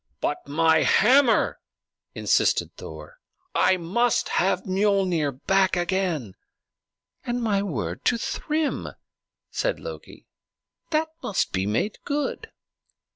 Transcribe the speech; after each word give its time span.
"But 0.19 0.47
my 0.47 0.81
hammer," 0.81 1.59
insisted 2.15 2.75
Thor. 2.75 3.19
"I 3.53 3.77
must 3.77 4.29
have 4.29 4.63
Miölnir 4.63 5.45
back 5.45 5.77
again." 5.77 6.33
"And 7.23 7.39
my 7.39 7.61
word 7.61 8.03
to 8.05 8.17
Thrym," 8.17 8.87
said 9.51 9.79
Loki, 9.79 10.25
"that 10.89 11.09
must 11.21 11.51
be 11.51 11.67
made 11.67 11.99
good." 12.03 12.49